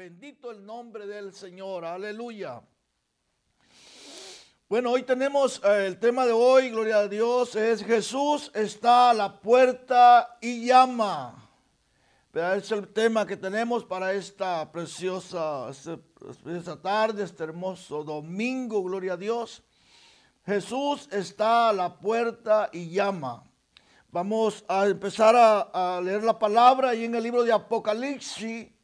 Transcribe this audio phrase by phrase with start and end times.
[0.00, 1.84] Bendito el nombre del Señor.
[1.84, 2.62] Aleluya.
[4.66, 9.12] Bueno, hoy tenemos eh, el tema de hoy, gloria a Dios, es Jesús está a
[9.12, 11.46] la puerta y llama.
[12.32, 19.18] Es el tema que tenemos para esta preciosa, esta tarde, este hermoso domingo, gloria a
[19.18, 19.62] Dios.
[20.46, 23.44] Jesús está a la puerta y llama.
[24.08, 28.79] Vamos a empezar a leer la palabra y en el libro de Apocalipsis,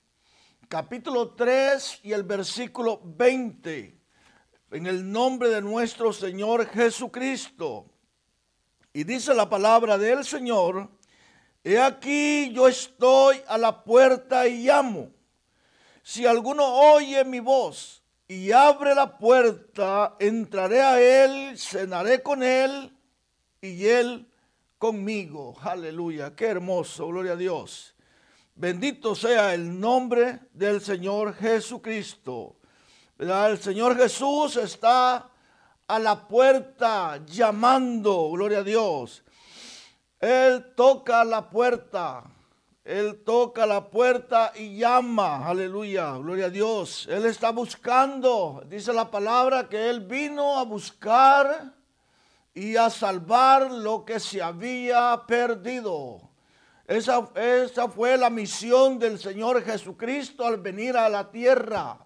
[0.69, 3.97] capítulo 3 y el versículo 20.
[4.73, 7.87] En el nombre de nuestro Señor Jesucristo.
[8.93, 10.91] Y dice la palabra del Señor,
[11.63, 15.11] he aquí yo estoy a la puerta y llamo.
[16.03, 22.93] Si alguno oye mi voz y abre la puerta, entraré a él, cenaré con él
[23.61, 24.31] y él
[24.79, 25.57] conmigo.
[25.61, 27.96] Aleluya, qué hermoso, gloria a Dios.
[28.59, 32.57] Bendito sea el nombre del Señor Jesucristo.
[33.19, 35.29] El Señor Jesús está
[35.87, 39.23] a la puerta llamando, gloria a Dios.
[40.19, 42.25] Él toca la puerta,
[42.83, 47.07] Él toca la puerta y llama, aleluya, gloria a Dios.
[47.11, 51.75] Él está buscando, dice la palabra, que Él vino a buscar
[52.55, 56.31] y a salvar lo que se había perdido.
[56.87, 61.99] Esa, esa fue la misión del Señor Jesucristo al venir a la tierra.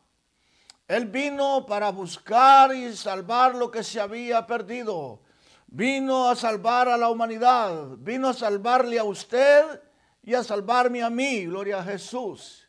[0.89, 5.21] Él vino para buscar y salvar lo que se había perdido.
[5.67, 7.91] Vino a salvar a la humanidad.
[7.99, 9.83] Vino a salvarle a usted
[10.23, 11.45] y a salvarme a mí.
[11.45, 12.69] Gloria a Jesús.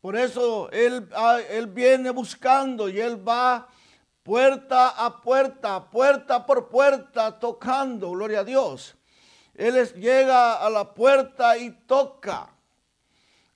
[0.00, 1.08] Por eso Él,
[1.50, 3.68] él viene buscando y Él va
[4.24, 8.10] puerta a puerta, puerta por puerta, tocando.
[8.10, 8.95] Gloria a Dios.
[9.56, 12.48] Él llega a la puerta y toca.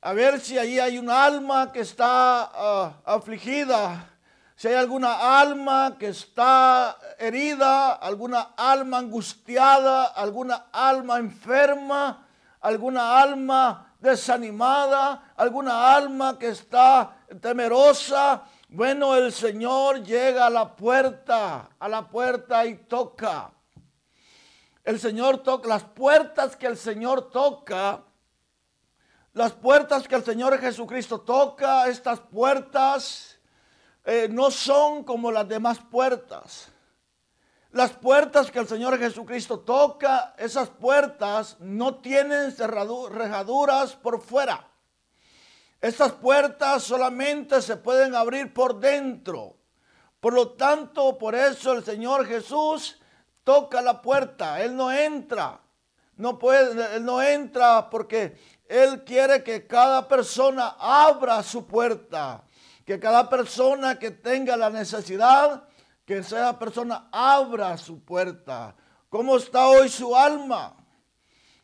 [0.00, 4.08] A ver si allí hay un alma que está ah, afligida.
[4.56, 12.26] Si hay alguna alma que está herida, alguna alma angustiada, alguna alma enferma,
[12.62, 18.42] alguna alma desanimada, alguna alma que está temerosa.
[18.70, 23.50] Bueno, el Señor llega a la puerta, a la puerta y toca.
[24.90, 28.02] El Señor toca, las puertas que el Señor toca,
[29.34, 33.38] las puertas que el Señor Jesucristo toca, estas puertas
[34.04, 36.72] eh, no son como las demás puertas.
[37.70, 44.72] Las puertas que el Señor Jesucristo toca, esas puertas no tienen cerraduras por fuera.
[45.80, 49.54] Estas puertas solamente se pueden abrir por dentro.
[50.18, 52.99] Por lo tanto, por eso el Señor Jesús
[53.50, 55.60] toca la puerta, Él no entra.
[56.16, 58.38] No puede, Él no entra porque
[58.68, 62.44] Él quiere que cada persona abra su puerta.
[62.86, 65.64] Que cada persona que tenga la necesidad,
[66.04, 68.76] que esa persona abra su puerta.
[69.08, 70.76] ¿Cómo está hoy su alma?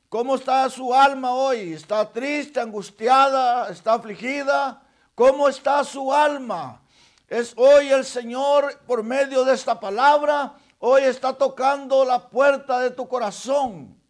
[0.08, 1.72] ¿Cómo está su alma hoy?
[1.72, 4.82] ¿Está triste, angustiada, está afligida?
[5.14, 6.82] ¿Cómo está su alma?
[7.28, 10.54] Es hoy el Señor, por medio de esta palabra,
[10.88, 14.00] hoy está tocando la puerta de tu corazón.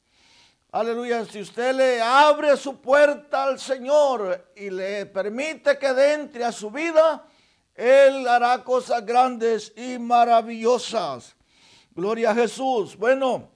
[0.70, 6.52] Aleluya, si usted le abre su puerta al Señor y le permite que entre a
[6.52, 7.26] su vida,
[7.74, 11.34] Él hará cosas grandes y maravillosas.
[11.92, 12.94] Gloria a Jesús.
[12.94, 13.48] Bueno,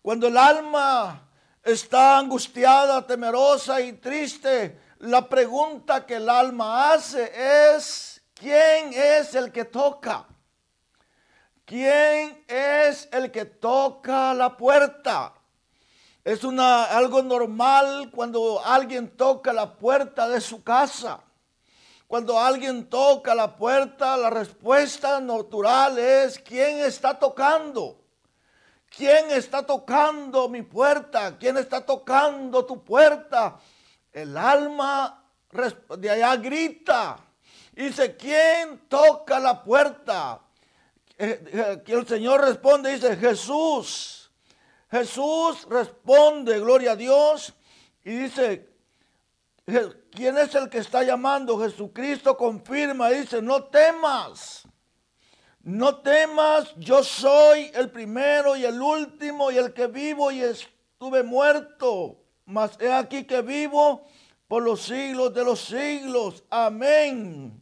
[0.00, 1.28] cuando el alma
[1.64, 7.32] está angustiada, temerosa y triste, la pregunta que el alma hace
[7.74, 10.24] es, ¿quién es el que toca?
[11.66, 15.34] ¿Quién es el que toca la puerta?
[16.22, 21.18] Es una, algo normal cuando alguien toca la puerta de su casa.
[22.06, 28.00] Cuando alguien toca la puerta, la respuesta natural es, ¿quién está tocando?
[28.88, 31.36] ¿Quién está tocando mi puerta?
[31.36, 33.58] ¿Quién está tocando tu puerta?
[34.12, 35.20] El alma
[35.98, 37.18] de allá grita.
[37.72, 40.42] Dice, ¿quién toca la puerta?
[41.18, 44.30] Eh, eh, el Señor responde, dice Jesús.
[44.90, 47.54] Jesús responde, gloria a Dios,
[48.04, 48.68] y dice,
[50.12, 51.58] ¿quién es el que está llamando?
[51.58, 54.62] Jesucristo confirma, dice, no temas,
[55.62, 61.24] no temas, yo soy el primero y el último y el que vivo y estuve
[61.24, 64.06] muerto, mas he aquí que vivo
[64.46, 66.44] por los siglos de los siglos.
[66.48, 67.60] Amén.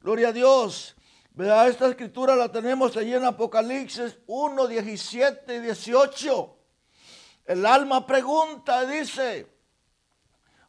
[0.00, 0.94] Gloria a Dios.
[1.38, 6.56] Esta escritura la tenemos allí en Apocalipsis 1, 17 y 18.
[7.46, 9.46] El alma pregunta, dice,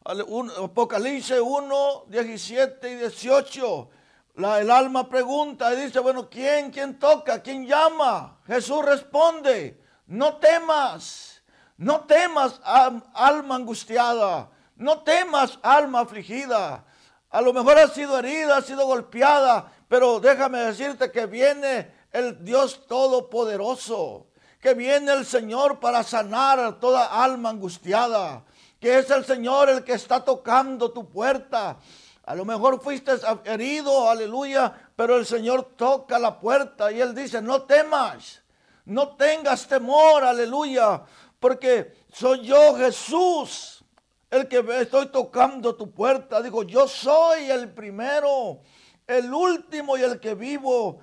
[0.02, 3.90] Apocalipsis 1, 17 y 18.
[4.36, 6.70] La, el alma pregunta y dice, bueno, ¿quién?
[6.70, 7.42] ¿Quién toca?
[7.42, 8.40] ¿Quién llama?
[8.46, 11.42] Jesús responde, no temas,
[11.76, 16.86] no temas, alma angustiada, no temas, alma afligida.
[17.28, 22.44] A lo mejor ha sido herida, ha sido golpeada, pero déjame decirte que viene el
[22.44, 24.26] Dios Todopoderoso,
[24.60, 28.42] que viene el Señor para sanar a toda alma angustiada,
[28.80, 31.76] que es el Señor el que está tocando tu puerta.
[32.24, 33.12] A lo mejor fuiste
[33.44, 38.42] herido, aleluya, pero el Señor toca la puerta y Él dice, no temas,
[38.86, 41.02] no tengas temor, aleluya,
[41.38, 43.84] porque soy yo Jesús
[44.28, 46.42] el que estoy tocando tu puerta.
[46.42, 48.60] Digo, yo soy el primero,
[49.06, 51.00] el último y el que vivo.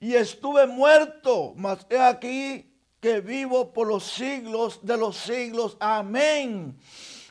[0.00, 2.70] Y estuve muerto, mas he aquí
[3.00, 5.76] que vivo por los siglos de los siglos.
[5.80, 6.78] Amén.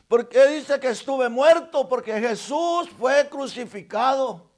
[0.08, 1.88] Porque dice que estuve muerto?
[1.88, 4.50] Porque Jesús fue crucificado.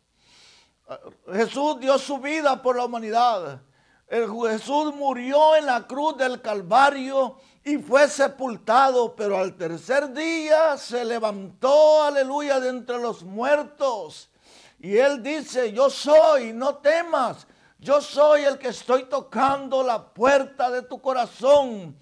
[1.33, 3.63] Jesús dio su vida por la humanidad.
[4.07, 10.77] El Jesús murió en la cruz del Calvario y fue sepultado, pero al tercer día
[10.77, 14.31] se levantó, aleluya, de entre los muertos.
[14.87, 17.49] Y él dice, yo soy, no temas,
[17.81, 21.97] yo soy el que estoy tocando la puerta de tu corazón.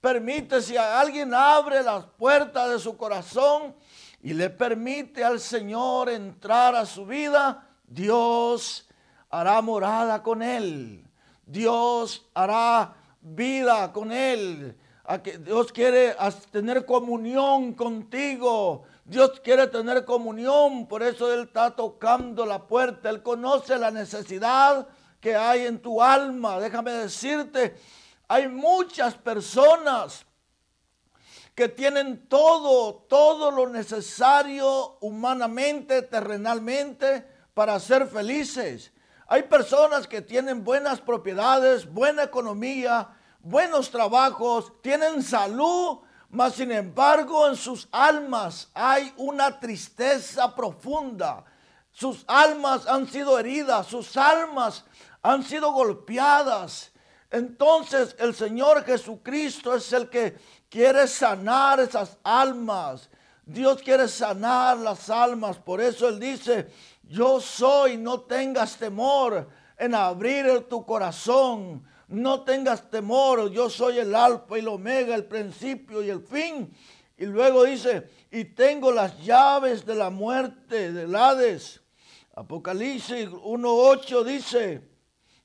[0.00, 3.76] Permite si alguien abre las puertas de su corazón
[4.20, 8.88] y le permite al Señor entrar a su vida, Dios
[9.30, 11.06] hará morada con él.
[11.46, 14.76] Dios hará vida con él.
[15.38, 16.16] Dios quiere
[16.50, 18.82] tener comunión contigo.
[19.04, 20.86] Dios quiere tener comunión.
[20.86, 23.10] Por eso Él está tocando la puerta.
[23.10, 24.88] Él conoce la necesidad
[25.20, 26.58] que hay en tu alma.
[26.58, 27.76] Déjame decirte,
[28.28, 30.24] hay muchas personas
[31.54, 38.92] que tienen todo, todo lo necesario humanamente, terrenalmente, para ser felices.
[39.26, 43.08] Hay personas que tienen buenas propiedades, buena economía,
[43.40, 45.98] buenos trabajos, tienen salud,
[46.34, 51.44] mas sin embargo en sus almas hay una tristeza profunda.
[51.92, 54.84] Sus almas han sido heridas, sus almas
[55.22, 56.90] han sido golpeadas.
[57.30, 60.36] Entonces el Señor Jesucristo es el que
[60.68, 63.08] quiere sanar esas almas.
[63.46, 65.56] Dios quiere sanar las almas.
[65.58, 66.68] Por eso Él dice,
[67.04, 69.48] yo soy, no tengas temor
[69.78, 71.86] en abrir tu corazón.
[72.08, 76.74] No tengas temor, yo soy el alfa y el omega, el principio y el fin.
[77.16, 81.80] Y luego dice, y tengo las llaves de la muerte, del Hades.
[82.34, 84.82] Apocalipsis 1.8 dice,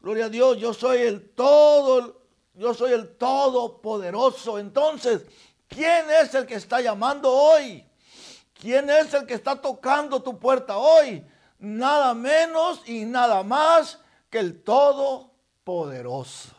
[0.02, 2.22] Gloria a Dios, yo soy el todo,
[2.54, 4.58] yo soy el todopoderoso.
[4.58, 5.26] Entonces,
[5.68, 7.86] ¿quién es el que está llamando hoy?
[8.54, 11.26] ¿Quién es el que está tocando tu puerta hoy?
[11.60, 14.64] Nada menos y nada más que el
[15.70, 16.50] todopoderoso.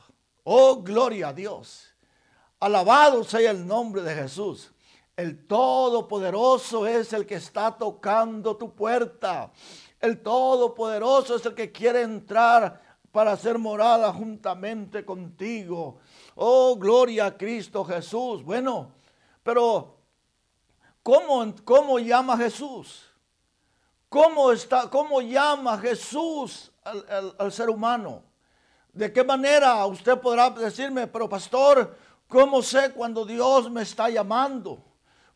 [0.45, 1.89] Oh, gloria a Dios.
[2.61, 4.71] Alabado sea el nombre de Jesús.
[5.17, 9.51] El Todopoderoso es el que está tocando tu puerta.
[9.99, 12.81] El Todopoderoso es el que quiere entrar
[13.11, 15.99] para ser morada juntamente contigo.
[16.37, 18.45] Oh, gloria a Cristo Jesús.
[18.45, 18.93] Bueno,
[19.43, 19.97] pero
[21.03, 23.07] ¿cómo, cómo llama Jesús?
[24.09, 28.30] ¿Cómo, está, cómo llama Jesús al ser humano?
[28.93, 34.85] ¿De qué manera usted podrá decirme, pero pastor, ¿cómo sé cuando Dios me está llamando?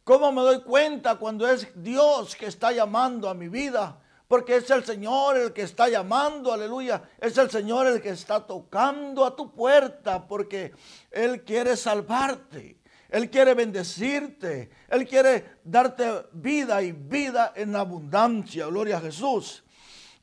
[0.03, 4.01] ¿Cómo me doy cuenta cuando es Dios que está llamando a mi vida?
[4.27, 7.03] Porque es el Señor el que está llamando, aleluya.
[7.21, 10.73] Es el Señor el que está tocando a tu puerta porque
[11.11, 12.81] Él quiere salvarte.
[13.09, 14.71] Él quiere bendecirte.
[14.89, 18.67] Él quiere darte vida y vida en abundancia.
[18.67, 19.63] Gloria a Jesús.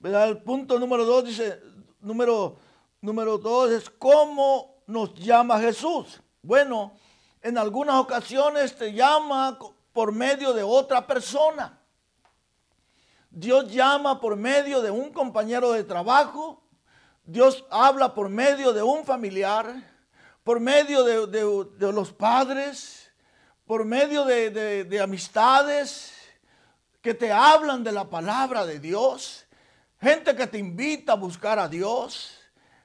[0.04, 1.60] El punto número dos dice,
[2.02, 2.58] número,
[3.02, 6.22] número dos es cómo nos llama Jesús.
[6.42, 6.94] Bueno,
[7.42, 9.58] en algunas ocasiones te llama
[9.92, 11.80] por medio de otra persona.
[13.30, 16.62] Dios llama por medio de un compañero de trabajo.
[17.24, 19.74] Dios habla por medio de un familiar,
[20.44, 23.12] por medio de, los padres,
[23.66, 26.14] por medio de, amistades
[27.02, 29.46] que te hablan de la palabra de Dios.
[30.00, 32.41] Gente que te invita a buscar a Dios.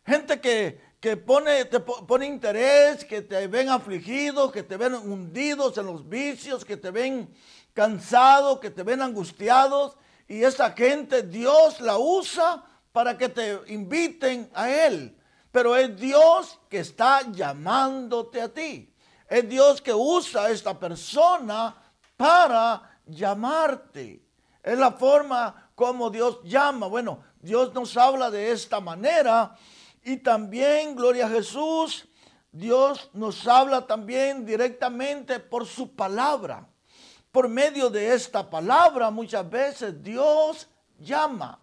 [0.07, 5.77] Gente que, que pone, te pone interés, que te ven afligidos, que te ven hundidos
[5.79, 7.29] en los vicios, que te ven
[7.75, 9.97] cansados, que te ven angustiados
[10.29, 15.17] y esa gente Dios la usa para que te inviten a Él.
[15.53, 18.93] Pero es Dios que está llamándote a ti.
[19.29, 21.77] Es Dios que usa a esta persona
[22.17, 24.23] para llamarte.
[24.63, 26.87] Es la forma como Dios llama.
[26.89, 29.57] Bueno, Dios nos habla de esta manera.
[30.09, 32.07] Y también, gloria a Jesús,
[32.53, 36.69] Dios nos habla también directamente por su palabra.
[37.33, 40.69] Por medio de esta palabra muchas veces Dios
[41.01, 41.59] llama,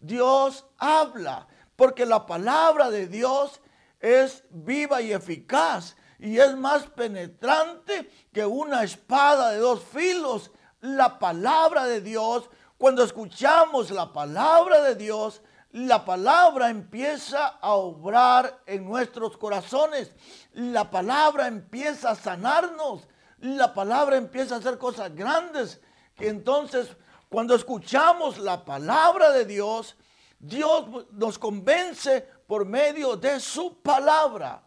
[0.00, 1.46] Dios habla,
[1.76, 3.60] porque la palabra de Dios
[4.00, 10.50] es viva y eficaz y es más penetrante que una espada de dos filos.
[10.80, 18.60] La palabra de Dios, cuando escuchamos la palabra de Dios, la palabra empieza a obrar
[18.66, 20.12] en nuestros corazones.
[20.52, 23.08] La palabra empieza a sanarnos.
[23.38, 25.80] La palabra empieza a hacer cosas grandes.
[26.14, 26.94] Que entonces,
[27.30, 29.96] cuando escuchamos la palabra de Dios,
[30.38, 34.62] Dios nos convence por medio de su palabra.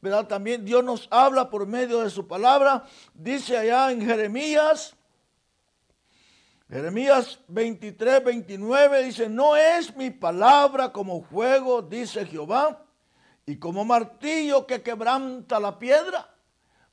[0.00, 0.28] ¿Verdad?
[0.28, 2.86] También Dios nos habla por medio de su palabra.
[3.12, 4.96] Dice allá en Jeremías,
[6.70, 12.84] Jeremías 23, 29 dice, no es mi palabra como fuego, dice Jehová,
[13.46, 16.34] y como martillo que quebranta la piedra.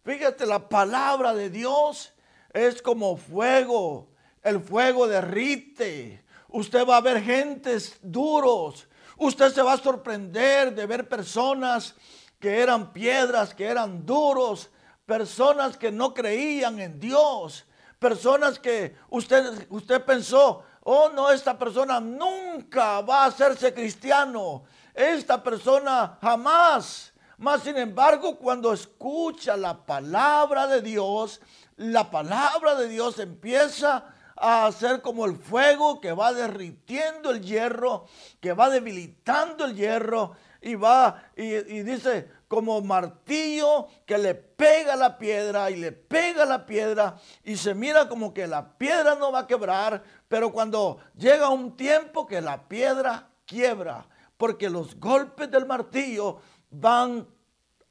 [0.06, 2.14] Fíjate, la palabra de Dios
[2.54, 4.08] es como fuego.
[4.42, 6.24] El fuego derrite.
[6.48, 8.88] Usted va a ver gentes duros.
[9.18, 11.96] Usted se va a sorprender de ver personas
[12.40, 14.70] que eran piedras, que eran duros,
[15.06, 17.66] personas que no creían en Dios,
[18.06, 25.42] personas que usted, usted pensó, oh no, esta persona nunca va a hacerse cristiano, esta
[25.42, 27.12] persona jamás.
[27.40, 31.42] Mas sin embargo, cuando escucha la palabra de Dios,
[31.78, 38.06] la palabra de Dios empieza a ser como el fuego que va derritiendo el hierro,
[38.40, 44.96] que va debilitando el hierro y va y, y dice, como martillo que le pega
[44.96, 49.32] la piedra y le pega la piedra y se mira como que la piedra no
[49.32, 55.50] va a quebrar, pero cuando llega un tiempo que la piedra quiebra, porque los golpes
[55.50, 57.28] del martillo van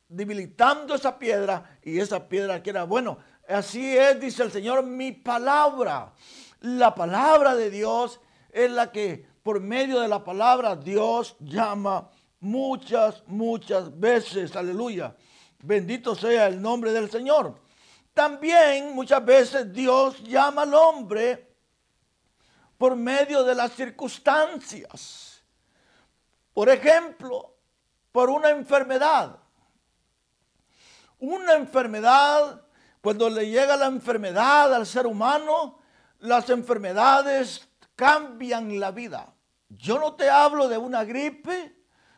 [0.09, 2.85] debilitando esa piedra y esa piedra quiera.
[2.85, 3.19] Bueno,
[3.49, 6.13] así es, dice el Señor, mi palabra.
[6.61, 8.21] La palabra de Dios
[8.51, 12.11] es la que por medio de la palabra Dios llama
[12.45, 14.55] muchas, muchas veces.
[14.55, 15.17] Aleluya.
[15.63, 17.59] Bendito sea el nombre del Señor.
[18.13, 21.55] También muchas veces Dios llama al hombre
[22.79, 25.43] por medio de las circunstancias.
[26.53, 27.57] Por ejemplo,
[28.13, 29.39] por una enfermedad.
[31.19, 32.63] Una enfermedad,
[33.01, 35.79] cuando le llega la enfermedad al ser humano,
[36.21, 39.35] las enfermedades cambian la vida.
[39.71, 41.74] Yo no te hablo de una gripe,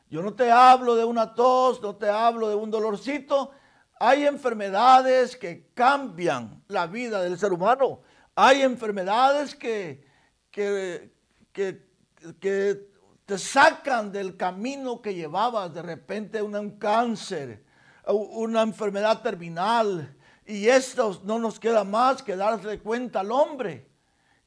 [0.09, 3.51] yo no te hablo de una tos, no te hablo de un dolorcito.
[3.99, 8.03] Hay enfermedades que cambian la vida del ser humano.
[8.35, 10.07] Hay enfermedades que,
[10.51, 11.13] que,
[11.53, 15.75] que, te sacan del camino que llevabas.
[15.75, 17.65] De repente un cáncer,
[18.07, 20.15] una enfermedad terminal.
[20.45, 23.89] Y esto no nos queda más que darle cuenta al hombre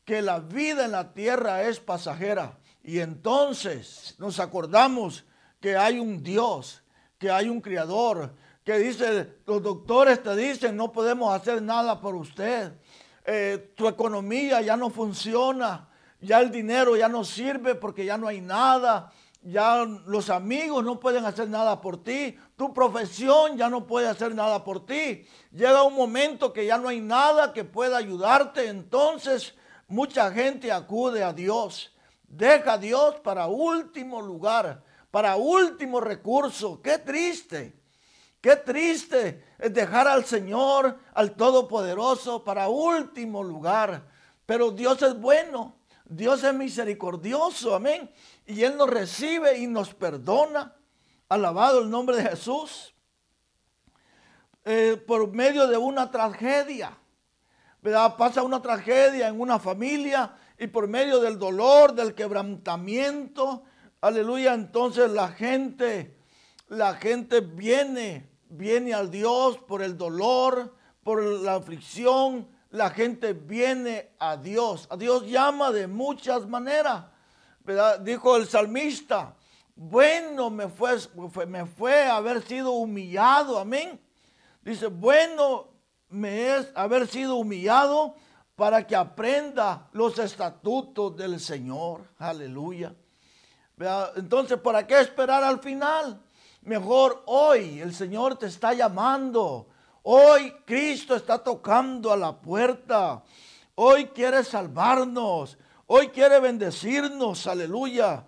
[0.06, 2.58] que la vida en la tierra es pasajera.
[2.82, 5.26] Y entonces nos acordamos
[5.60, 6.82] que hay un Dios,
[7.18, 12.16] que hay un Creador, que dice, los doctores te dicen, no podemos hacer nada por
[12.16, 12.74] usted.
[13.26, 15.90] Eh, tu economía ya no funciona,
[16.22, 19.12] ya el dinero ya no sirve porque ya no hay nada,
[19.42, 24.36] ya los amigos no pueden hacer nada por ti, tu profesión ya no puede hacer
[24.36, 25.26] nada por ti.
[25.52, 29.56] Llega un momento que ya no hay nada que pueda ayudarte, entonces
[29.88, 31.94] mucha gente acude a Dios.
[32.28, 36.82] Deja a Dios para último lugar para último recurso.
[36.82, 37.80] Qué triste.
[38.42, 44.08] Qué triste es dejar al Señor, al Todopoderoso, para último lugar.
[44.46, 45.76] Pero Dios es bueno,
[46.06, 48.10] Dios es misericordioso, amén.
[48.46, 50.76] Y Él nos recibe y nos perdona.
[51.28, 52.96] Alabado el nombre de Jesús.
[54.66, 56.98] Eh, por medio de una tragedia.
[58.18, 63.64] Pasa una tragedia en una familia y por medio del dolor, del quebrantamiento,
[64.02, 66.16] Aleluya, entonces la gente,
[66.70, 72.48] la gente viene, viene al Dios por el dolor, por la aflicción.
[72.70, 74.88] La gente viene a Dios.
[74.90, 77.08] A Dios llama de muchas maneras.
[78.02, 79.36] Dijo el salmista,
[79.76, 80.98] bueno me fue,
[81.46, 83.60] me fue haber sido humillado.
[83.60, 84.00] Amén.
[84.62, 85.68] Dice, bueno
[86.08, 88.16] me es haber sido humillado
[88.56, 92.08] para que aprenda los estatutos del Señor.
[92.18, 92.94] Aleluya.
[94.16, 96.20] Entonces, ¿para qué esperar al final?
[96.64, 99.68] Mejor hoy el Señor te está llamando.
[100.04, 103.24] Hoy Cristo está tocando a la puerta.
[103.76, 105.58] Hoy quiere salvarnos.
[105.88, 107.48] Hoy quiere bendecirnos.
[107.48, 108.26] Aleluya.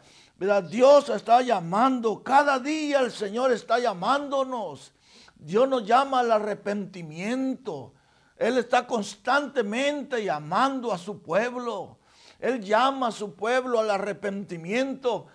[0.70, 2.24] Dios está llamando.
[2.24, 4.94] Cada día el Señor está llamándonos.
[5.36, 7.94] Dios nos llama al arrepentimiento.
[8.38, 11.98] Él está constantemente llamando a su pueblo.
[12.40, 15.28] Él llama a su pueblo al arrepentimiento.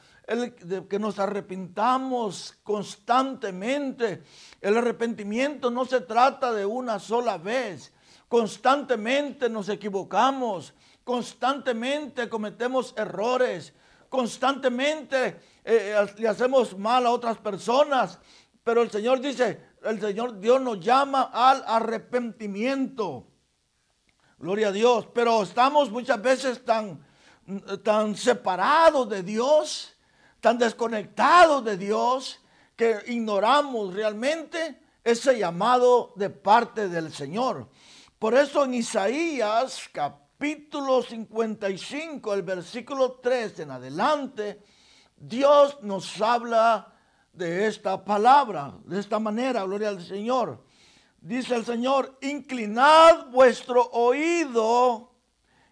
[0.88, 4.24] Que nos arrepintamos constantemente.
[4.60, 7.92] El arrepentimiento no se trata de una sola vez.
[8.28, 10.74] Constantemente nos equivocamos.
[11.04, 13.72] Constantemente cometemos errores.
[14.08, 18.18] Constantemente eh, le hacemos mal a otras personas.
[18.64, 23.28] Pero el Señor dice, el Señor Dios nos llama al arrepentimiento.
[24.38, 25.06] Gloria a Dios.
[25.14, 27.00] Pero estamos muchas veces tan,
[27.84, 29.95] tan separados de Dios,
[30.46, 32.40] tan desconectados de Dios,
[32.76, 37.68] que ignoramos realmente ese llamado de parte del Señor.
[38.16, 44.62] Por eso en Isaías capítulo 55, el versículo 3 en adelante,
[45.16, 46.94] Dios nos habla
[47.32, 50.62] de esta palabra, de esta manera, gloria al Señor.
[51.20, 55.12] Dice el Señor, inclinad vuestro oído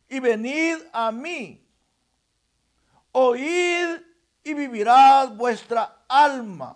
[0.09, 1.65] y venid a mí.
[3.13, 4.14] Oíd
[4.45, 6.75] y vivirá vuestra alma.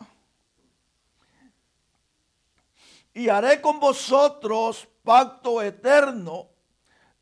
[3.14, 6.48] Y haré con vosotros pacto eterno,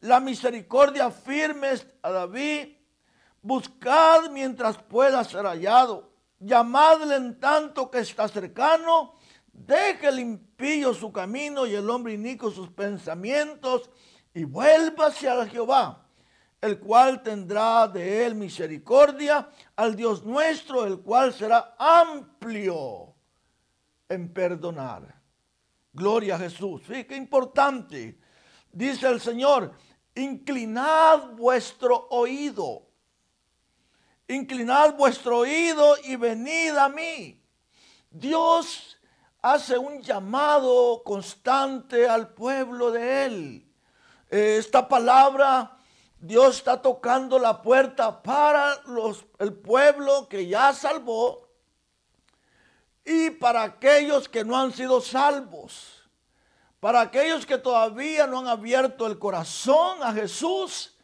[0.00, 1.68] la misericordia firme
[2.02, 2.76] a David.
[3.42, 9.14] Buscad mientras pueda ser hallado llamadle en tanto que está cercano,
[9.52, 13.90] deje el impío su camino y el hombre inico sus pensamientos,
[14.34, 16.05] y vuélvase a Jehová,
[16.60, 23.14] el cual tendrá de él misericordia, al Dios nuestro, el cual será amplio
[24.08, 25.20] en perdonar.
[25.92, 26.82] Gloria a Jesús.
[26.86, 28.18] Sí, qué importante.
[28.72, 29.72] Dice el Señor,
[30.14, 32.86] inclinad vuestro oído
[34.28, 37.40] inclinad vuestro oído y venid a mí.
[38.10, 38.98] Dios
[39.42, 43.72] hace un llamado constante al pueblo de Él.
[44.30, 45.75] Eh, esta palabra,
[46.18, 51.46] Dios está tocando la puerta para los, el pueblo que ya salvó
[53.04, 55.92] y para aquellos que no han sido salvos.
[56.80, 60.96] Para aquellos que todavía no han abierto el corazón a Jesús,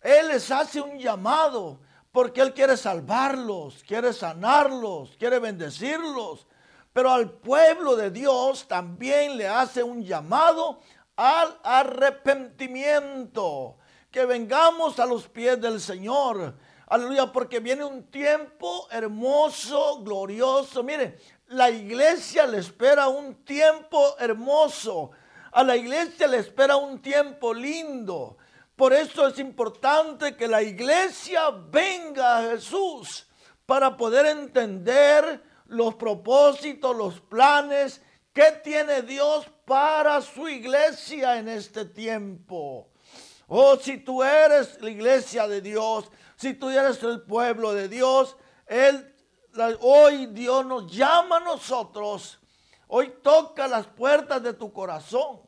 [0.00, 6.46] Él les hace un llamado porque Él quiere salvarlos, quiere sanarlos, quiere bendecirlos.
[6.92, 10.80] Pero al pueblo de Dios también le hace un llamado
[11.16, 13.78] al arrepentimiento.
[14.12, 16.54] Que vengamos a los pies del Señor.
[16.86, 20.82] Aleluya, porque viene un tiempo hermoso, glorioso.
[20.82, 25.12] Mire, la iglesia le espera un tiempo hermoso.
[25.52, 28.36] A la iglesia le espera un tiempo lindo.
[28.76, 33.26] Por eso es importante que la iglesia venga a Jesús
[33.64, 38.02] para poder entender los propósitos, los planes
[38.34, 42.91] que tiene Dios para su iglesia en este tiempo.
[43.54, 48.34] Oh, si tú eres la iglesia de Dios, si tú eres el pueblo de Dios,
[48.66, 49.14] Él,
[49.80, 52.38] hoy Dios nos llama a nosotros.
[52.88, 55.42] Hoy toca las puertas de tu corazón.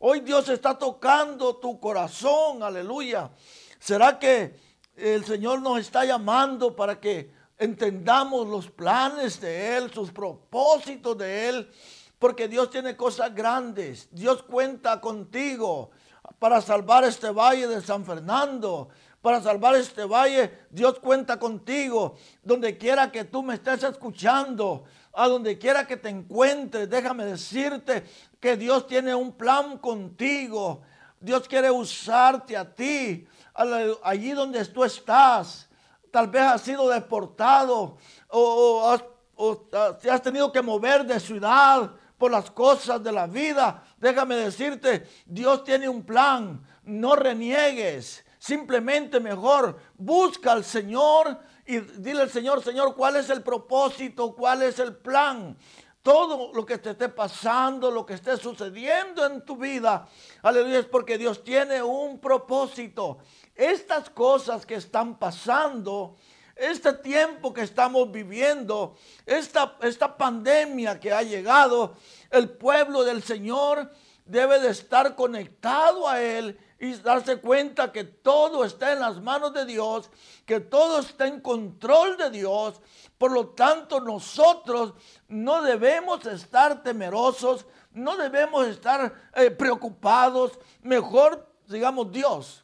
[0.00, 3.30] Hoy Dios está tocando tu corazón, aleluya.
[3.78, 4.60] ¿Será que
[4.94, 11.48] el Señor nos está llamando para que entendamos los planes de Él, sus propósitos de
[11.48, 11.72] Él?
[12.18, 14.10] Porque Dios tiene cosas grandes.
[14.10, 15.90] Dios cuenta contigo
[16.38, 18.88] para salvar este valle de San Fernando.
[19.20, 22.16] Para salvar este valle, Dios cuenta contigo.
[22.42, 28.04] Donde quiera que tú me estés escuchando, a donde quiera que te encuentres, déjame decirte
[28.38, 30.82] que Dios tiene un plan contigo.
[31.20, 33.26] Dios quiere usarte a ti,
[34.02, 35.68] allí donde tú estás.
[36.10, 38.98] Tal vez has sido deportado o,
[40.10, 43.82] has tenido que mover de ciudad por las cosas de la vida.
[44.00, 46.66] Déjame decirte, Dios tiene un plan.
[46.84, 48.24] No reniegues.
[48.38, 54.34] Simplemente mejor busca al Señor y dile al Señor, Señor, ¿cuál es el propósito?
[54.34, 55.56] ¿Cuál es el plan?
[56.02, 60.08] Todo lo que te esté pasando, lo que esté sucediendo en tu vida,
[60.42, 63.18] aleluya, es porque Dios tiene un propósito.
[63.54, 66.16] Estas cosas que están pasando,
[66.60, 71.96] este tiempo que estamos viviendo, esta, esta pandemia que ha llegado,
[72.30, 73.90] el pueblo del Señor
[74.26, 79.52] debe de estar conectado a Él y darse cuenta que todo está en las manos
[79.52, 80.10] de Dios,
[80.46, 82.80] que todo está en control de Dios.
[83.18, 84.94] Por lo tanto, nosotros
[85.28, 90.58] no debemos estar temerosos, no debemos estar eh, preocupados.
[90.82, 92.62] Mejor, digamos, Dios,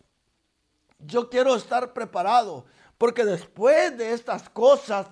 [0.99, 2.65] Yo quiero estar preparado,
[2.99, 5.07] porque después de estas cosas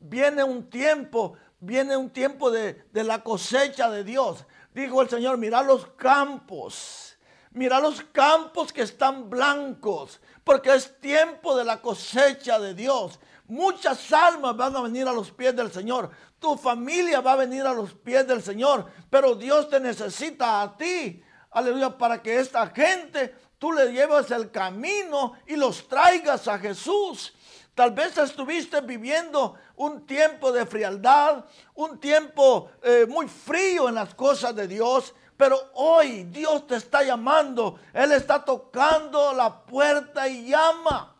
[0.00, 4.44] viene un tiempo, viene un tiempo de, la cosecha de Dios.
[4.74, 7.16] Dijo el Señor, mira los campos,
[7.50, 13.18] mira los campos que están blancos, porque es tiempo de la cosecha de Dios.
[13.46, 16.10] Muchas almas van a venir a los pies del Señor.
[16.38, 18.86] Tu familia va a venir a los pies del Señor.
[19.08, 21.22] Pero Dios te necesita a ti.
[21.50, 21.96] Aleluya.
[21.96, 27.34] Para que esta gente tú le lleves el camino y los traigas a Jesús.
[27.74, 31.44] Tal vez estuviste viviendo un tiempo de frialdad,
[31.74, 37.04] un tiempo eh, muy frío en las cosas de Dios, pero hoy Dios te está
[37.04, 41.14] llamando, Él está tocando la puerta y llama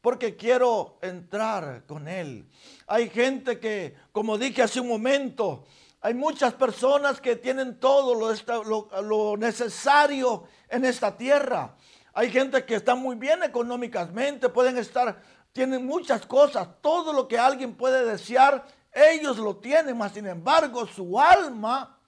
[0.00, 2.46] porque quiero entrar con Él.
[2.86, 5.66] Hay gente que, como dije hace un momento,
[6.00, 11.74] hay muchas personas que tienen todo lo, necesario en esta tierra.
[12.14, 15.20] Hay gente que está muy bien económicamente, pueden estar,
[15.52, 20.86] tienen muchas cosas, todo lo que alguien puede desear, ellos lo tienen, mas sin embargo
[20.86, 21.98] su alma,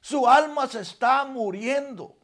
[0.00, 2.16] su alma se está muriendo,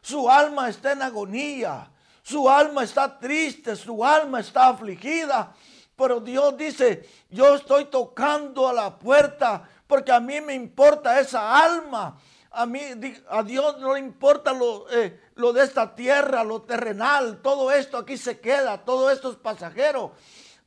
[0.00, 1.90] su alma está en agonía,
[2.22, 5.54] su alma está triste, su alma está afligida.
[5.96, 11.58] Pero Dios dice, yo estoy tocando a la puerta porque a mí me importa esa
[11.64, 12.16] alma.
[12.50, 12.80] A mí,
[13.28, 17.40] a Dios no le importa lo, eh, lo de esta tierra, lo terrenal.
[17.42, 20.12] Todo esto aquí se queda, todo esto es pasajero.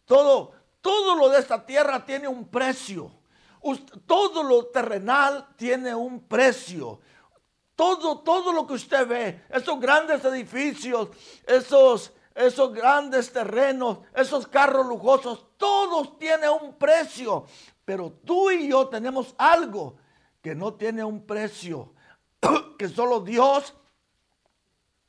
[0.05, 3.11] Todo, todo lo de esta tierra tiene un precio.
[4.07, 6.99] Todo lo terrenal tiene un precio.
[7.75, 11.09] Todo, todo lo que usted ve, esos grandes edificios,
[11.47, 17.45] esos, esos grandes terrenos, esos carros lujosos, todos tienen un precio.
[17.91, 19.97] Pero tú y yo tenemos algo
[20.41, 21.91] que no tiene un precio,
[22.79, 23.75] que solo Dios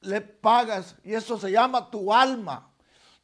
[0.00, 0.96] le pagas.
[1.04, 2.72] Y eso se llama tu alma.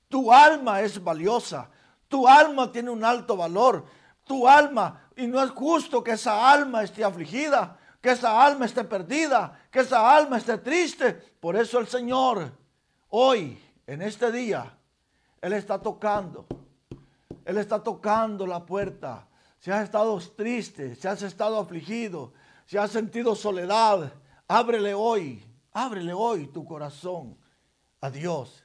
[0.08, 1.68] Tu alma es valiosa.
[2.06, 3.84] Tu alma tiene un alto valor.
[4.22, 8.84] Tu alma, y no es justo que esa alma esté afligida que esa alma esté
[8.84, 11.14] perdida, que esa alma esté triste.
[11.40, 12.52] Por eso el Señor
[13.08, 14.72] hoy, en este día,
[15.42, 16.46] Él está tocando.
[17.44, 19.27] Él está tocando la puerta.
[19.58, 22.32] Si has estado triste, si has estado afligido,
[22.66, 24.12] si has sentido soledad,
[24.46, 25.42] ábrele hoy,
[25.72, 27.36] ábrele hoy tu corazón
[28.00, 28.64] a Dios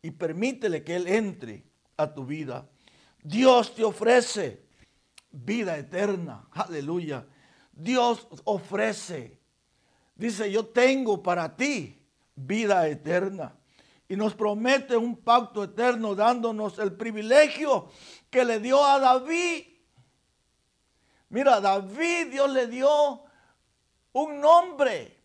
[0.00, 1.64] y permítele que Él entre
[1.96, 2.68] a tu vida.
[3.22, 4.64] Dios te ofrece
[5.30, 6.48] vida eterna.
[6.52, 7.26] Aleluya.
[7.72, 9.40] Dios ofrece.
[10.14, 11.98] Dice, yo tengo para ti
[12.34, 13.56] vida eterna.
[14.08, 17.88] Y nos promete un pacto eterno dándonos el privilegio
[18.28, 19.71] que le dio a David.
[21.32, 23.22] Mira, David Dios le dio
[24.12, 25.18] un nombre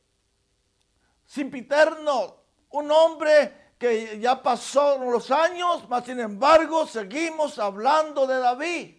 [1.26, 2.36] simpiterno,
[2.70, 8.96] un nombre que ya pasó los años, mas sin embargo seguimos hablando de David.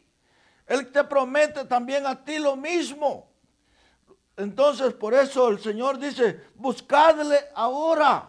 [0.66, 3.30] Él te promete también a ti lo mismo.
[4.36, 8.28] Entonces por eso el Señor dice, buscadle ahora,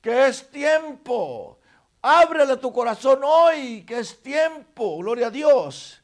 [0.00, 1.58] que es tiempo.
[2.00, 4.96] Ábrele tu corazón hoy, que es tiempo.
[4.96, 6.01] Gloria a Dios.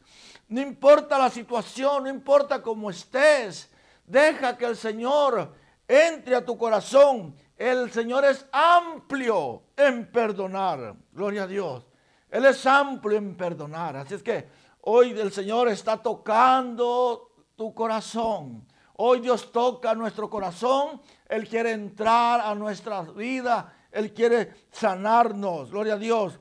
[0.48, 3.70] No importa la situación, no importa cómo estés.
[4.06, 5.52] Deja que el Señor
[5.88, 7.34] entre a tu corazón.
[7.56, 10.94] El Señor es amplio en perdonar.
[11.12, 11.87] Gloria a Dios.
[12.30, 13.96] Él es amplio en perdonar.
[13.96, 14.48] Así es que
[14.82, 18.66] hoy el Señor está tocando tu corazón.
[18.94, 21.00] Hoy Dios toca nuestro corazón.
[21.28, 23.74] Él quiere entrar a nuestra vida.
[23.90, 25.70] Él quiere sanarnos.
[25.70, 26.38] Gloria a Dios.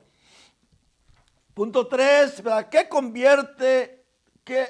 [1.54, 2.42] Punto 3.
[2.70, 3.97] ¿Qué convierte?
[4.48, 4.66] Qué,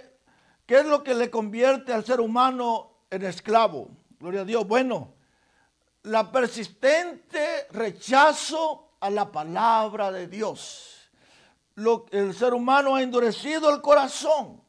[0.66, 3.88] ¿Qué es lo que le convierte al ser humano en esclavo?
[4.18, 4.66] Gloria a Dios.
[4.66, 5.14] Bueno,
[6.02, 11.08] la persistente rechazo a la palabra de Dios.
[11.76, 14.60] Lo, el ser humano ha endurecido el corazón,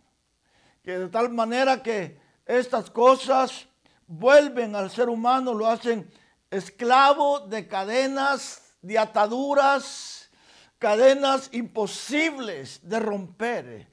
[0.84, 3.66] que de tal manera que estas cosas
[4.06, 6.08] vuelven al ser humano, lo hacen
[6.52, 10.30] esclavo de cadenas, de ataduras,
[10.78, 13.89] cadenas imposibles de romper,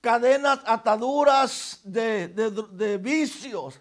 [0.00, 3.80] cadenas, ataduras de, vicios,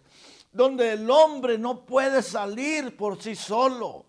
[0.51, 4.05] donde el hombre no puede salir por sí solo.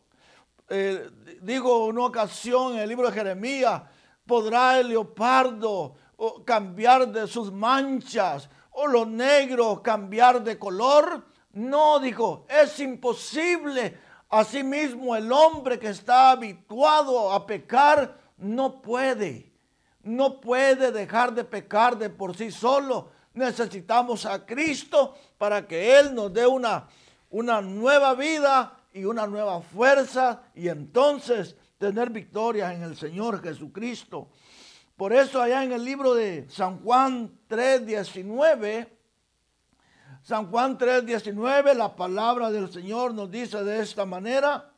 [0.69, 1.11] Eh,
[1.43, 3.83] digo una ocasión en el libro de Jeremías,
[4.27, 5.97] podrá el leopardo
[6.45, 11.25] cambiar de sus manchas o lo negro cambiar de color.
[11.53, 13.99] No, dijo, es imposible.
[14.29, 19.50] Asimismo, el hombre que está habituado a pecar no puede,
[20.03, 23.11] no puede dejar de pecar de por sí solo.
[23.35, 26.89] Necesitamos a Cristo para que Él nos dé una,
[27.31, 34.29] una nueva vida y una nueva fuerza y entonces tener victorias en el Señor Jesucristo.
[34.97, 38.89] Por eso allá en el libro de San Juan 3:19,
[40.23, 44.70] San Juan 3:19, la palabra del Señor nos dice de esta manera,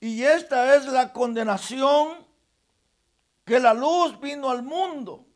[0.00, 2.26] y esta es la condenación
[3.44, 5.26] que la luz vino al mundo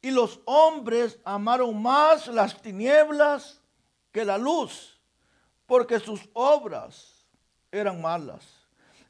[0.00, 3.60] y los hombres amaron más las tinieblas
[4.12, 4.98] que la luz,
[5.66, 7.26] porque sus obras
[7.70, 8.44] eran malas.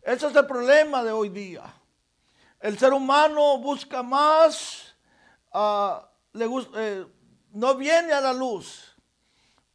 [0.02, 1.62] Ese es el problema de hoy día.
[2.60, 4.94] El ser humano busca más,
[5.52, 7.06] ah, le eh,
[7.52, 8.87] no viene a la luz.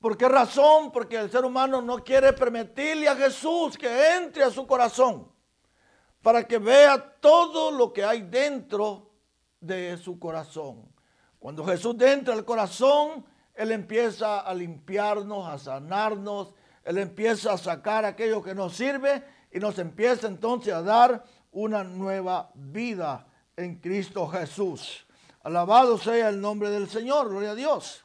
[0.04, 0.92] ¿Por qué razón?
[0.92, 5.32] Porque el ser humano no quiere permitirle a Jesús que entre a su corazón
[6.22, 9.13] para que vea todo lo que hay dentro
[9.62, 10.92] de su corazón.
[11.39, 18.04] Cuando Jesús entra al corazón, Él empieza a limpiarnos, a sanarnos, Él empieza a sacar
[18.04, 24.28] aquello que nos sirve y nos empieza entonces a dar una nueva vida en Cristo
[24.28, 25.08] Jesús.
[25.44, 28.04] Alabado sea el nombre del Señor, gloria a Dios.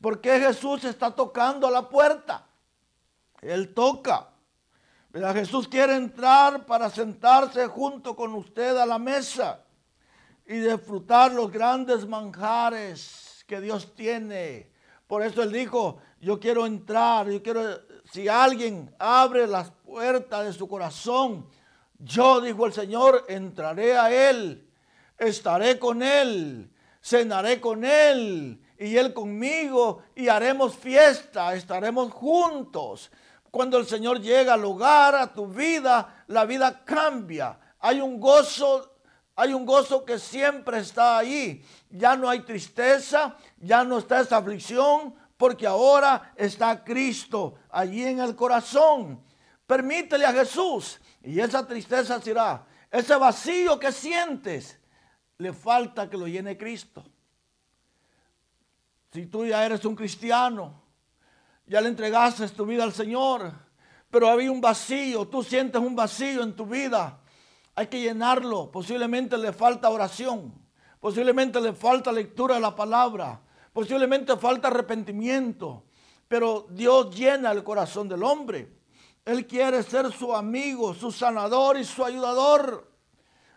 [0.00, 2.46] Porque Jesús está tocando a la puerta.
[3.40, 4.30] Él toca.
[5.32, 9.64] Jesús quiere entrar para sentarse junto con usted a la mesa
[10.46, 14.70] y disfrutar los grandes manjares que Dios tiene.
[15.06, 17.62] Por eso Él dijo, yo quiero entrar, yo quiero,
[18.12, 21.46] si alguien abre las puertas de su corazón,
[21.98, 24.68] yo, dijo el Señor, entraré a Él,
[25.16, 33.10] estaré con Él, cenaré con Él y Él conmigo y haremos fiesta, estaremos juntos.
[33.50, 37.58] Cuando el Señor llega al hogar, a tu vida, la vida cambia.
[37.78, 38.98] Hay un gozo,
[39.34, 41.64] hay un gozo que siempre está ahí.
[41.90, 48.20] Ya no hay tristeza, ya no está esa aflicción, porque ahora está Cristo allí en
[48.20, 49.22] el corazón.
[49.66, 54.78] Permítele a Jesús y esa tristeza será, ese vacío que sientes,
[55.38, 57.04] le falta que lo llene Cristo.
[59.16, 60.82] Si tú ya eres un cristiano,
[61.66, 63.50] ya le entregaste tu vida al Señor,
[64.10, 67.18] pero había un vacío, tú sientes un vacío en tu vida.
[67.74, 68.70] Hay que llenarlo.
[68.70, 70.52] Posiblemente le falta oración,
[71.00, 73.40] posiblemente le falta lectura de la palabra,
[73.72, 75.84] posiblemente falta arrepentimiento,
[76.28, 78.70] pero Dios llena el corazón del hombre.
[79.24, 82.92] Él quiere ser su amigo, su sanador y su ayudador.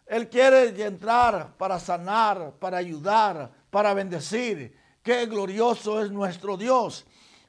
[0.05, 4.78] Él quiere entrar para sanar, para ayudar, para bendecir.
[5.03, 7.05] Qué glorioso es nuestro Dios.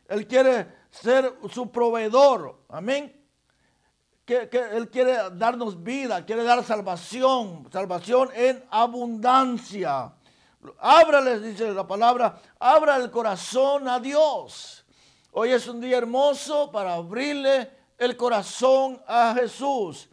[0.08, 2.64] Él quiere ser su proveedor.
[2.68, 3.16] Amén.
[4.24, 10.12] Que, Él quiere darnos vida, quiere dar salvación, salvación en abundancia.
[10.78, 14.84] Ábrales, dice la palabra, abra el corazón a Dios.
[15.32, 20.08] Hoy es un día hermoso para abrirle el corazón a Jesús.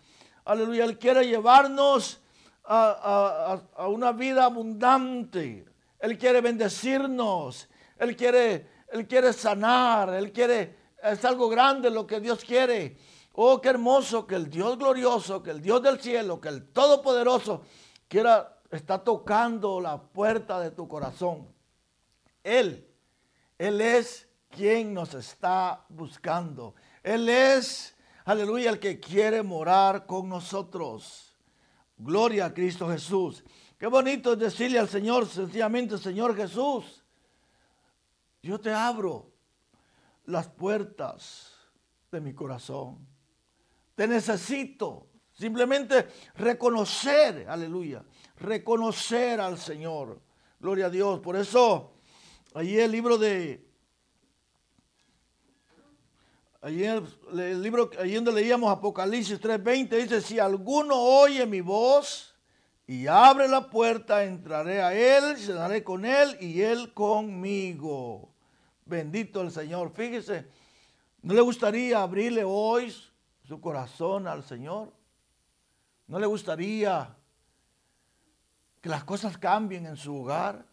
[0.46, 2.20] Aleluya, Él quiere llevarnos
[2.64, 5.68] a, a una vida abundante.
[6.00, 7.68] Él quiere bendecirnos.
[7.98, 12.98] Él quiere él quiere sanar, Él quiere, es algo grande lo que Dios quiere.
[13.34, 17.64] Oh, qué hermoso que el Dios glorioso, que el Dios del cielo, que el Todopoderoso
[18.08, 21.48] quiera, está tocando la puerta de tu corazón.
[22.44, 22.88] Él,
[23.58, 26.74] Él es quien nos está buscando.
[27.04, 31.36] Él es, aleluya, el que quiere morar con nosotros.
[31.98, 33.44] Gloria a Cristo Jesús.
[33.78, 37.04] Qué bonito es decirle al Señor, sencillamente, Señor Jesús,
[38.42, 39.32] yo te abro
[40.26, 41.54] las puertas
[42.12, 43.08] de mi corazón.
[43.96, 45.08] Te necesito.
[45.32, 48.04] Simplemente reconocer, aleluya,
[48.38, 50.20] reconocer al Señor.
[50.60, 51.20] Gloria a Dios.
[51.20, 51.94] Por eso,
[52.56, 53.64] allí el libro de...
[56.62, 62.37] Allí el, libro, allí donde leíamos Apocalipsis 3:20 dice, si alguno oye mi voz
[62.90, 68.30] y abre la puerta, entraré a él, cenaré con él y él conmigo.
[68.86, 69.92] Bendito el Señor.
[69.92, 70.48] Fíjese,
[71.22, 72.96] ¿no le gustaría abrirle hoy
[73.44, 74.94] su corazón al Señor?
[76.08, 77.14] ¿No le gustaría
[78.80, 80.66] que las cosas cambien en su hogar?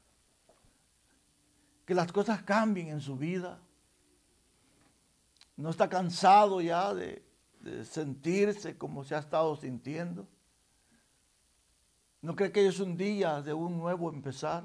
[1.85, 3.59] Que las cosas cambien en su vida.
[5.57, 7.25] ¿No está cansado ya de,
[7.59, 10.29] de sentirse como se ha estado sintiendo?
[12.25, 14.65] ¿No cree que hoy es un día de un nuevo empezar?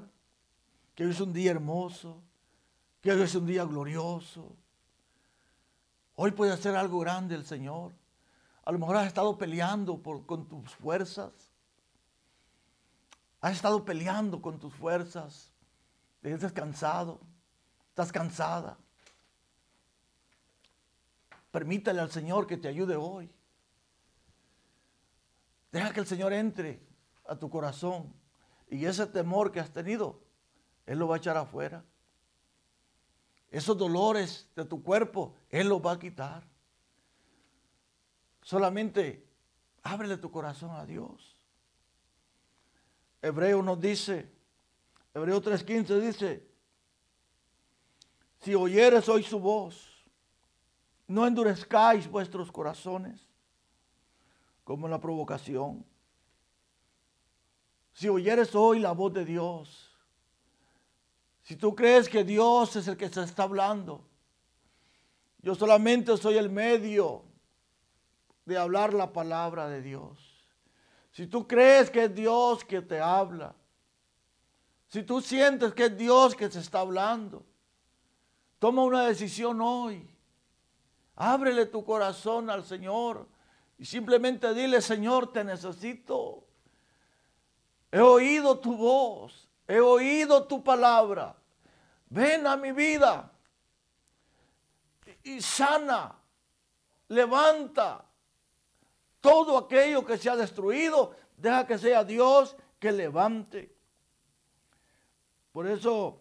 [0.94, 2.22] Que hoy es un día hermoso,
[3.02, 4.56] que hoy es un día glorioso.
[6.14, 7.92] Hoy puede hacer algo grande el Señor.
[8.64, 11.32] A lo mejor has estado peleando con tus fuerzas.
[13.42, 15.52] Has estado peleando con tus fuerzas.
[16.22, 17.20] Estás cansado.
[17.90, 18.78] Estás cansada.
[21.50, 23.30] Permítale al Señor que te ayude hoy.
[25.70, 26.88] Deja que el Señor entre
[27.30, 28.12] a tu corazón
[28.68, 30.20] y ese temor que has tenido,
[30.84, 31.84] Él lo va a echar afuera.
[33.50, 36.42] Esos dolores de tu cuerpo, Él los va a quitar.
[38.42, 39.24] Solamente
[39.82, 41.36] ábrele tu corazón a Dios.
[43.22, 44.28] Hebreo nos dice,
[45.14, 46.48] Hebreo 3.15 dice,
[48.40, 50.04] si oyeres hoy su voz,
[51.06, 53.20] no endurezcáis vuestros corazones
[54.64, 55.84] como la provocación.
[57.92, 59.90] Si oyeres hoy la voz de Dios,
[61.42, 64.04] si tú crees que Dios es el que se está hablando,
[65.42, 67.24] yo solamente soy el medio
[68.44, 70.18] de hablar la palabra de Dios.
[71.10, 73.54] Si tú crees que es Dios que te habla,
[74.88, 77.44] si tú sientes que es Dios que se está hablando,
[78.58, 80.08] toma una decisión hoy.
[81.16, 83.26] Ábrele tu corazón al Señor
[83.78, 86.44] y simplemente dile, Señor, te necesito.
[87.92, 91.36] He oído tu voz, he oído tu palabra.
[92.08, 93.30] Ven a mi vida
[95.22, 96.16] y sana,
[97.08, 98.04] levanta
[99.20, 101.16] todo aquello que se ha destruido.
[101.36, 103.74] Deja que sea Dios que levante.
[105.52, 106.20] Por eso,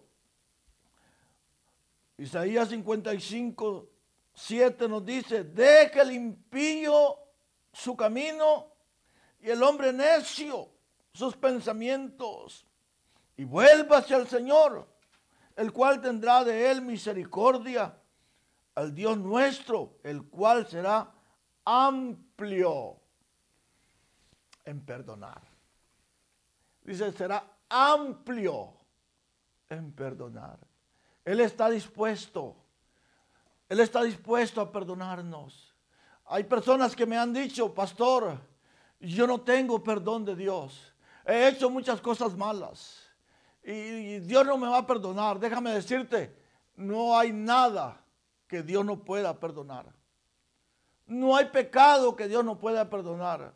[2.18, 3.90] Isaías 55,
[4.34, 7.18] 7 nos dice, deje el impío
[7.72, 8.74] su camino
[9.40, 10.79] y el hombre necio
[11.14, 12.66] sus pensamientos
[13.38, 14.88] y vuelva hacia el Señor,
[15.56, 17.98] el cual tendrá de él misericordia,
[18.76, 21.12] al Dios nuestro, el cual será
[21.66, 22.98] amplio
[24.64, 25.42] en perdonar.
[26.84, 28.74] Dice, será amplio
[29.70, 30.58] en perdonar.
[31.26, 32.56] Él está dispuesto.
[33.68, 35.76] Él está dispuesto a perdonarnos.
[36.26, 38.40] Hay personas que me han dicho, pastor,
[39.00, 40.94] yo no tengo perdón de Dios.
[41.26, 43.10] He hecho muchas cosas malas.
[43.64, 45.40] Y Dios no me va a perdonar.
[45.40, 46.36] Déjame decirte,
[46.76, 48.04] no hay nada
[48.48, 49.94] que Dios no pueda perdonar.
[51.06, 53.54] No hay pecado que Dios no pueda perdonar.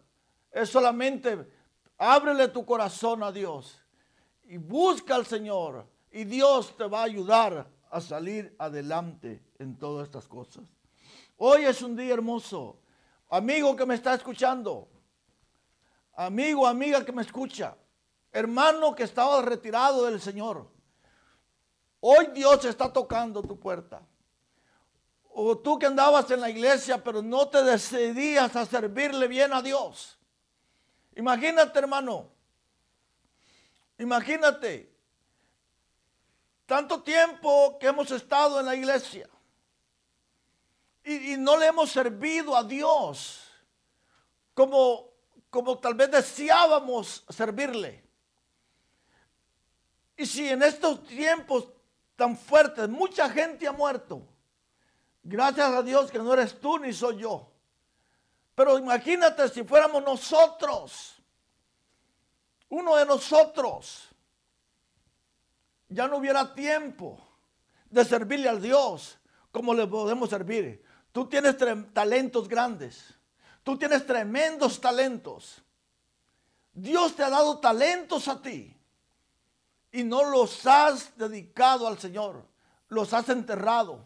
[0.51, 1.47] Es solamente
[1.97, 3.79] ábrele tu corazón a Dios
[4.43, 10.05] y busca al Señor y Dios te va a ayudar a salir adelante en todas
[10.05, 10.63] estas cosas.
[11.37, 12.79] Hoy es un día hermoso.
[13.29, 14.87] Amigo que me está escuchando,
[16.13, 17.75] amigo, amiga que me escucha,
[18.31, 20.67] hermano que estaba retirado del Señor.
[21.99, 24.01] Hoy Dios está tocando tu puerta.
[25.35, 29.61] O tú que andabas en la iglesia pero no te decidías a servirle bien a
[29.61, 30.19] Dios.
[31.15, 32.29] Imagínate, hermano.
[33.97, 34.91] Imagínate.
[36.65, 39.29] Tanto tiempo que hemos estado en la iglesia
[41.03, 43.41] y, no le hemos servido a Dios
[44.53, 45.12] como,
[45.53, 48.03] como tal vez deseábamos servirle.
[50.17, 51.67] Y si en estos tiempos
[52.15, 54.27] tan fuertes mucha gente ha muerto,
[55.21, 57.51] gracias a Dios que no eres tú ni soy yo.
[58.55, 61.21] Pero imagínate si fuéramos nosotros,
[62.69, 64.09] uno de nosotros,
[65.87, 67.21] ya no hubiera tiempo
[67.91, 69.19] de servirle al Dios
[69.51, 70.83] como le podemos servir.
[71.11, 71.55] Tú tienes
[71.93, 73.12] talentos grandes.
[73.63, 75.61] Tú tienes tremendos talentos.
[76.73, 78.75] Dios te ha dado talentos a ti.
[79.91, 82.45] Y no los has dedicado al Señor.
[82.89, 84.05] Los has enterrado.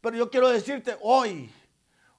[0.00, 1.50] Pero yo quiero decirte hoy,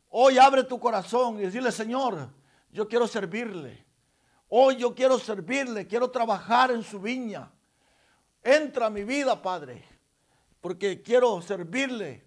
[0.10, 2.30] hoy abre tu corazón y decirle, Señor,
[2.72, 3.86] yo quiero servirle.
[4.50, 7.52] Hoy yo quiero servirle, quiero trabajar en su viña.
[8.42, 9.84] Entra a mi vida, Padre,
[10.62, 12.26] porque quiero servirle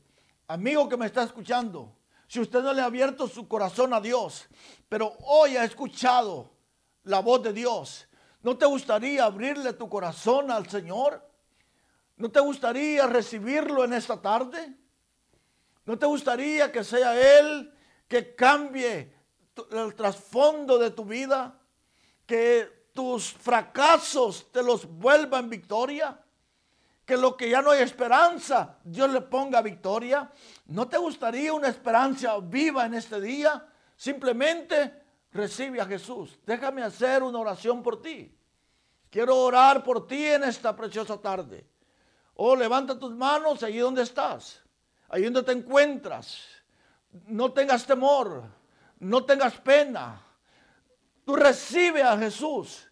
[0.49, 1.95] amigo que me está escuchando,
[2.29, 4.47] si usted no le ha abierto su corazón a Dios,
[4.89, 6.53] pero hoy ha escuchado
[7.05, 8.07] la voz de Dios,
[8.43, 11.27] ¿no te gustaría abrirle tu corazón al Señor?
[12.17, 14.77] ¿No te gustaría recibirlo en esta tarde?
[15.87, 17.73] ¿No te gustaría que sea Él
[18.07, 19.15] que cambie
[19.71, 21.59] el trasfondo de tu vida?
[22.27, 26.23] Que tus fracasos te los vuelva en victoria?
[27.09, 30.31] que lo que ya no hay esperanza, Dios le ponga victoria.
[30.69, 33.67] ¿No te gustaría una esperanza viva en este día?
[33.97, 35.03] Simplemente
[35.33, 36.39] recibe a Jesús.
[36.45, 38.37] Déjame hacer una oración por ti.
[39.11, 41.67] Quiero orar por ti en esta preciosa tarde.
[42.35, 44.63] Oh, levanta tus manos allí donde estás,
[45.09, 46.39] ahí donde te encuentras.
[47.27, 48.45] No tengas temor,
[48.99, 50.23] no tengas pena.
[51.25, 52.87] Tú recibe a Jesús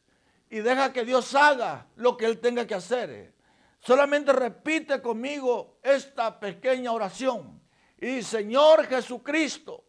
[0.49, 3.35] y deja que Dios haga lo que Él tenga que hacer.
[3.81, 7.56] Solamente repite conmigo esta pequeña oración.
[7.99, 9.85] Y Señor Jesucristo,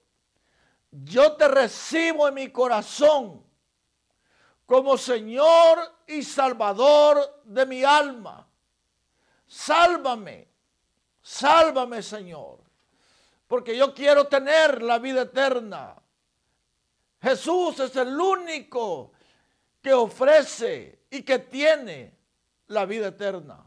[0.92, 3.44] yo te recibo en mi corazón
[4.66, 8.48] como Señor y Salvador de mi alma.
[9.46, 10.48] Sálvame,
[11.22, 12.60] sálvame Señor,
[13.48, 15.96] porque yo quiero tener la vida eterna.
[17.22, 19.12] Jesús es el único
[19.82, 22.14] que ofrece y que tiene
[22.68, 23.66] la vida eterna.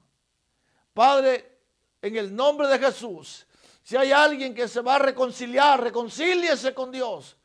[0.93, 1.59] Padre,
[2.03, 3.47] en el nombre de Jesús,
[3.91, 7.37] si hay alguien que se va a reconciliar, reconcíliese con Dios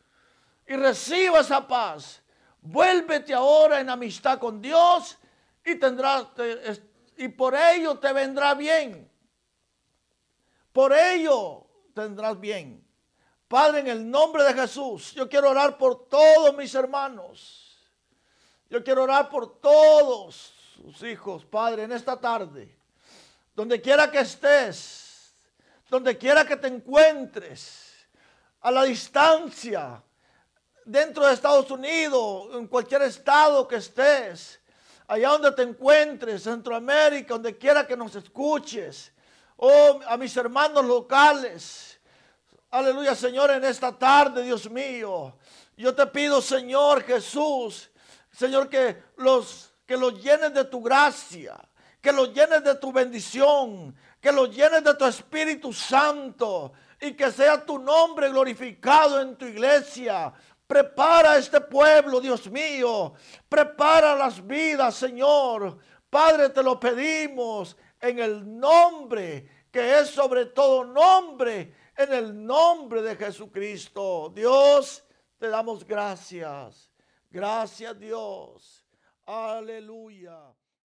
[0.67, 2.21] y reciba esa paz.
[2.61, 5.17] Vuélvete ahora en amistad con Dios
[5.65, 6.27] y tendrás
[7.17, 9.09] y por ello te vendrá bien.
[10.71, 11.65] Por ello
[11.95, 12.87] tendrás bien.
[13.47, 17.83] Padre, en el nombre de Jesús, yo quiero orar por todos mis hermanos.
[18.69, 22.77] Yo quiero orar por todos sus hijos, Padre, en esta tarde.
[23.55, 25.04] Donde quiera que estés,
[25.89, 27.93] donde quiera que te encuentres,
[28.61, 30.01] a la distancia,
[30.83, 34.59] dentro de Estados Unidos, en cualquier estado que estés,
[35.07, 39.11] allá donde te encuentres, Centroamérica, donde quiera que nos escuches,
[39.57, 41.95] oh, a mis hermanos locales,
[42.75, 45.33] Aleluya, Señor, en esta tarde, Dios mío.
[45.77, 47.89] Yo te pido, Señor Jesús,
[48.33, 51.57] Señor, que los, que los llenes de tu gracia,
[52.01, 53.95] que los llenes de tu bendición,
[54.25, 59.45] que los llenes de tu Espíritu Santo y que sea tu nombre glorificado en tu
[59.45, 60.33] iglesia.
[60.65, 63.13] Prepara este pueblo, Dios mío.
[63.47, 65.77] Prepara las vidas, Señor.
[66.09, 73.03] Padre, te lo pedimos en el nombre que es sobre todo nombre en el nombre
[73.03, 74.31] de Jesucristo.
[74.33, 75.05] Dios,
[75.37, 76.91] te damos gracias.
[77.29, 78.87] Gracias Dios.
[79.23, 80.51] Aleluya.